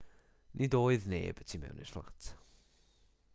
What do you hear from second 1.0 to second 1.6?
neb y